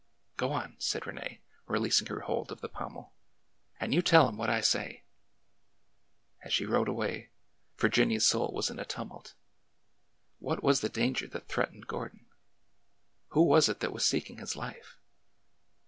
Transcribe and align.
"Go 0.35 0.51
on!" 0.51 0.77
said 0.79 1.05
Rene, 1.05 1.41
releasing 1.67 2.07
her 2.07 2.21
hold 2.21 2.51
of 2.51 2.59
the 2.61 2.67
pommel.'' 2.67 3.13
And 3.79 3.93
you 3.93 4.01
tell 4.01 4.27
him 4.27 4.35
what 4.35 4.49
I 4.49 4.59
say!" 4.59 5.03
As 6.43 6.51
she 6.51 6.65
rode 6.65 6.87
away, 6.87 7.29
Virginia's 7.77 8.25
soul 8.25 8.51
was 8.51 8.71
in 8.71 8.79
a 8.79 8.83
tumult. 8.85 9.35
What 10.39 10.63
was 10.63 10.81
the 10.81 10.89
danger 10.89 11.27
that 11.27 11.47
threatened 11.47 11.85
Gordon? 11.85 12.25
Who 13.27 13.43
was 13.43 13.69
it 13.69 13.79
that 13.81 13.93
was 13.93 14.03
seeking 14.03 14.39
his 14.39 14.55
life? 14.55 14.97